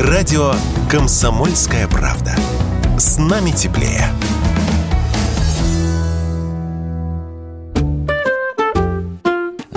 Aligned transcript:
Радио 0.00 0.54
«Комсомольская 0.88 1.88
правда». 1.88 2.36
С 2.98 3.18
нами 3.18 3.50
теплее. 3.50 4.04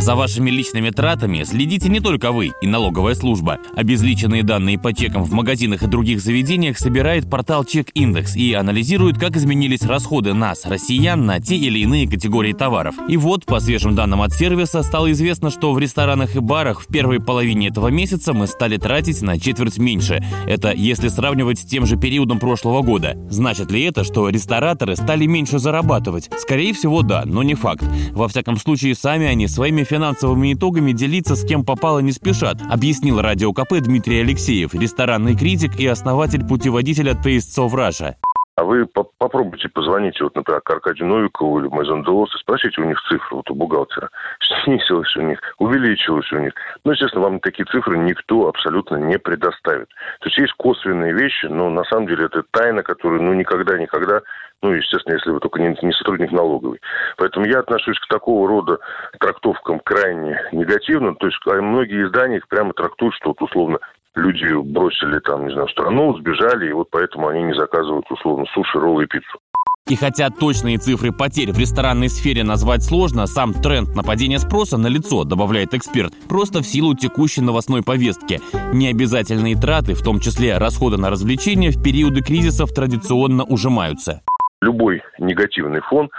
За 0.01 0.15
вашими 0.15 0.49
личными 0.49 0.89
тратами 0.89 1.43
следите 1.43 1.87
не 1.87 1.99
только 1.99 2.31
вы 2.31 2.53
и 2.59 2.65
налоговая 2.65 3.13
служба. 3.13 3.59
Обезличенные 3.75 4.41
данные 4.41 4.79
по 4.79 4.95
чекам 4.95 5.23
в 5.23 5.31
магазинах 5.31 5.83
и 5.83 5.87
других 5.87 6.21
заведениях 6.21 6.79
собирает 6.79 7.29
портал 7.29 7.63
Чек 7.65 7.89
Индекс 7.93 8.35
и 8.35 8.53
анализирует, 8.53 9.19
как 9.19 9.35
изменились 9.37 9.83
расходы 9.83 10.33
нас, 10.33 10.65
россиян, 10.65 11.27
на 11.27 11.39
те 11.39 11.55
или 11.55 11.77
иные 11.77 12.09
категории 12.09 12.53
товаров. 12.53 12.95
И 13.07 13.15
вот, 13.15 13.45
по 13.45 13.59
свежим 13.59 13.93
данным 13.93 14.23
от 14.23 14.33
сервиса, 14.33 14.81
стало 14.81 15.11
известно, 15.11 15.51
что 15.51 15.71
в 15.71 15.77
ресторанах 15.77 16.35
и 16.35 16.39
барах 16.39 16.81
в 16.81 16.87
первой 16.87 17.19
половине 17.19 17.67
этого 17.67 17.89
месяца 17.89 18.33
мы 18.33 18.47
стали 18.47 18.77
тратить 18.77 19.21
на 19.21 19.39
четверть 19.39 19.77
меньше. 19.77 20.25
Это 20.47 20.73
если 20.73 21.09
сравнивать 21.09 21.59
с 21.59 21.63
тем 21.63 21.85
же 21.85 21.95
периодом 21.95 22.39
прошлого 22.39 22.81
года. 22.81 23.17
Значит 23.29 23.69
ли 23.69 23.83
это, 23.83 24.03
что 24.03 24.29
рестораторы 24.29 24.95
стали 24.95 25.27
меньше 25.27 25.59
зарабатывать? 25.59 26.31
Скорее 26.39 26.73
всего, 26.73 27.03
да, 27.03 27.21
но 27.23 27.43
не 27.43 27.53
факт. 27.53 27.83
Во 28.13 28.27
всяком 28.27 28.57
случае, 28.57 28.95
сами 28.95 29.27
они 29.27 29.47
своими 29.47 29.83
финансовыми 29.91 30.53
итогами 30.53 30.93
делиться 30.93 31.35
с 31.35 31.43
кем 31.45 31.65
попало 31.65 31.99
не 31.99 32.13
спешат, 32.13 32.57
объяснил 32.69 33.19
радио 33.19 33.51
КП 33.51 33.73
Дмитрий 33.81 34.21
Алексеев, 34.21 34.73
ресторанный 34.73 35.35
критик 35.35 35.77
и 35.81 35.85
основатель 35.85 36.45
путеводителя 36.45 37.11
Tastes 37.11 37.57
of. 37.57 38.30
А 38.55 38.63
вы 38.65 38.85
по 38.85 39.03
попробуйте 39.17 39.69
позвонить, 39.69 40.19
вот, 40.19 40.35
например, 40.35 40.61
к 40.61 40.69
Аркадию 40.69 41.07
Новикову 41.07 41.59
или 41.59 41.67
Майзон 41.67 42.03
Делос 42.03 42.35
и 42.35 42.39
спросите 42.39 42.81
у 42.81 42.85
них 42.85 43.01
цифры, 43.07 43.37
вот 43.37 43.49
у 43.49 43.55
бухгалтера. 43.55 44.09
Снизилось 44.63 45.15
у 45.15 45.21
них, 45.21 45.39
увеличилось 45.57 46.31
у 46.33 46.39
них. 46.39 46.53
Ну, 46.83 46.91
естественно, 46.91 47.23
вам 47.23 47.39
такие 47.39 47.65
цифры 47.65 47.97
никто 47.97 48.47
абсолютно 48.47 48.97
не 48.97 49.17
предоставит. 49.17 49.87
То 50.19 50.27
есть 50.27 50.37
есть 50.37 50.53
косвенные 50.53 51.13
вещи, 51.13 51.45
но 51.45 51.69
на 51.69 51.83
самом 51.85 52.07
деле 52.07 52.25
это 52.25 52.43
тайна, 52.51 52.83
которую, 52.83 53.23
ну, 53.23 53.33
никогда-никогда 53.33 54.21
ну, 54.63 54.73
естественно, 54.73 55.15
если 55.15 55.31
вы 55.31 55.39
только 55.39 55.59
не, 55.59 55.75
не 55.81 55.91
сотрудник 55.93 56.31
налоговой. 56.31 56.79
Поэтому 57.17 57.47
я 57.47 57.59
отношусь 57.59 57.97
к 57.97 58.07
такого 58.07 58.47
рода 58.47 58.77
трактовкам 59.19 59.79
крайне 59.79 60.39
негативно. 60.51 61.15
То 61.15 61.25
есть 61.25 61.39
а 61.47 61.61
многие 61.61 62.05
издания 62.05 62.37
их 62.37 62.47
прямо 62.47 62.73
трактуют, 62.73 63.15
что 63.15 63.29
вот, 63.29 63.41
условно 63.41 63.79
люди 64.15 64.53
бросили 64.71 65.19
там, 65.19 65.47
не 65.47 65.53
знаю, 65.53 65.67
страну, 65.69 66.17
сбежали, 66.17 66.69
и 66.69 66.73
вот 66.73 66.89
поэтому 66.91 67.27
они 67.27 67.43
не 67.43 67.53
заказывают, 67.53 68.05
условно, 68.09 68.45
суши, 68.53 68.79
роллы 68.79 69.05
и 69.05 69.07
пиццу. 69.07 69.39
И 69.87 69.95
хотя 69.95 70.29
точные 70.29 70.77
цифры 70.77 71.11
потерь 71.11 71.51
в 71.51 71.57
ресторанной 71.57 72.07
сфере 72.07 72.43
назвать 72.43 72.83
сложно, 72.83 73.25
сам 73.25 73.53
тренд 73.53 73.95
на 73.95 74.03
падение 74.03 74.39
спроса 74.39 74.77
на 74.77 74.87
лицо, 74.87 75.23
добавляет 75.23 75.73
эксперт, 75.73 76.13
просто 76.29 76.59
в 76.59 76.65
силу 76.65 76.95
текущей 76.95 77.41
новостной 77.41 77.81
повестки. 77.83 78.39
Необязательные 78.73 79.55
траты, 79.55 79.93
в 79.93 80.03
том 80.03 80.19
числе 80.19 80.57
расходы 80.57 80.97
на 80.97 81.09
развлечения, 81.09 81.71
в 81.71 81.83
периоды 81.83 82.21
кризисов 82.21 82.71
традиционно 82.73 83.43
ужимаются. 83.43 84.21
Любой 84.61 85.01
негативный 85.17 85.81
фон 85.81 86.09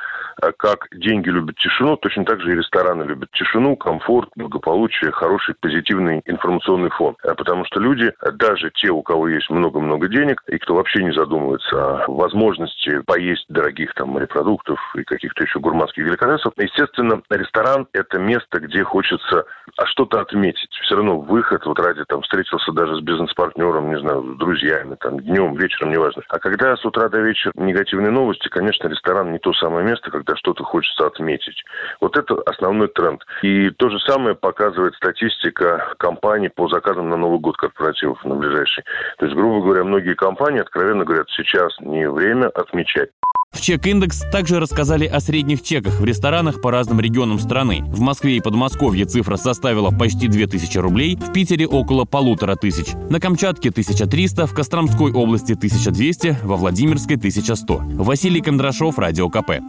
как 0.57 0.89
деньги 0.93 1.29
любят 1.29 1.57
тишину, 1.57 1.97
точно 1.97 2.25
так 2.25 2.41
же 2.41 2.53
и 2.53 2.57
рестораны 2.57 3.05
любят 3.05 3.31
тишину, 3.33 3.77
комфорт, 3.77 4.31
благополучие, 4.37 5.11
хороший 5.13 5.55
позитивный 5.55 6.23
информационный 6.25 6.91
фон. 6.91 7.17
А 7.23 7.35
потому 7.35 7.65
что 7.65 7.81
люди, 7.81 8.13
даже 8.35 8.71
те, 8.71 8.91
у 8.91 9.03
кого 9.03 9.29
есть 9.29 9.51
много-много 9.51 10.09
денег, 10.09 10.43
и 10.49 10.59
кто 10.59 10.75
вообще 10.75 11.03
не 11.03 11.13
задумывается 11.13 12.05
о 12.05 12.11
возможности 12.11 13.01
поесть 13.07 13.47
дорогих 13.49 13.95
там 13.95 14.11
морепродуктов 14.11 14.79
и 14.97 15.05
каких-то 15.05 15.43
еще 15.45 15.61
гурманских 15.61 16.05
деликатесов, 16.05 16.53
естественно, 16.57 17.23
ресторан– 17.31 17.87
это 17.93 18.19
место, 18.19 18.61
где 18.61 18.85
хочется 18.85 19.45
а 19.77 19.87
что-то 19.87 20.21
отметить. 20.21 20.71
Все 20.85 20.97
равно 20.97 21.19
выход, 21.19 21.65
вот 21.65 21.79
ради 21.79 22.05
там 22.05 22.23
встретился 22.23 22.73
даже 22.73 22.97
с 22.97 23.01
бизнес-партнером, 23.01 23.91
не 23.91 23.99
знаю, 24.01 24.35
с 24.35 24.39
друзьями, 24.39 24.97
там, 25.01 25.21
днем, 25.21 25.55
вечером, 25.55 25.93
неважно. 25.93 26.23
А 26.29 26.39
когда 26.39 26.77
с 26.77 26.85
утра 26.85 27.09
до 27.09 27.21
вечера 27.21 27.53
негативные 27.57 28.11
новости, 28.11 28.49
конечно, 28.49 28.89
ресторан 28.89 29.33
не 29.33 29.39
то 29.39 29.53
самое 29.55 29.85
место, 29.87 30.11
когда 30.11 30.37
что-то 30.37 30.65
хочется 30.65 31.07
отметить. 31.07 31.65
Вот 32.01 32.17
это 32.17 32.35
основной 32.47 32.89
тренд. 32.89 33.25
И 33.43 33.71
то 33.71 33.89
же 33.89 33.99
самое 34.01 34.35
показывает 34.35 34.95
статистика 34.95 35.95
компаний 35.99 36.49
по 36.49 36.69
заказам 36.69 37.09
на 37.09 37.17
Новый 37.17 37.39
год 37.39 37.57
корпоративов 37.57 38.25
на 38.25 38.35
ближайший. 38.35 38.85
То 39.19 39.27
есть, 39.27 39.37
грубо 39.37 39.65
говоря, 39.65 39.85
многие 39.85 40.15
компании 40.15 40.61
откровенно 40.61 41.05
говорят, 41.05 41.29
сейчас 41.31 41.73
не 41.81 42.09
время 42.09 42.49
отмечать. 42.49 43.11
В 43.53 43.61
Чек-индекс 43.61 44.23
также 44.33 44.59
рассказали 44.59 45.07
о 45.07 45.21
средних 45.21 45.63
чеках 45.63 46.01
в 46.01 46.05
ресторанах 46.05 46.61
по 46.61 46.71
разным 46.71 47.01
регионам 47.01 47.39
страны. 47.39 47.85
В 47.87 48.01
Москве 48.01 48.39
и 48.39 48.41
Подмосковье 48.41 49.05
цифра 49.05 49.37
составила 49.37 49.91
почти 49.91 50.27
2000 50.27 50.79
рублей, 50.79 51.17
в 51.17 51.33
Питере 51.33 51.67
около 51.67 52.05
полутора 52.05 52.57
тысяч, 52.57 52.93
на 53.11 53.21
Камчатке 53.21 53.69
1300, 53.69 54.47
в 54.47 54.55
Костромской 54.55 55.13
области 55.13 55.53
1200, 55.53 56.39
во 56.43 56.57
Владимирской 56.57 57.17
1100. 57.17 57.83
Василий 57.97 58.41
Кондрашов, 58.41 58.99
Радио 58.99 59.29
КП. 59.29 59.61